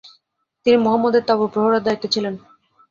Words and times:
তিনি 0.65 0.77
মুহাম্মাদের 0.77 1.23
তাবুর 1.27 1.49
প্রহরার 1.53 1.85
দায়িত্বে 1.85 2.07
ছিলেন। 2.13 2.33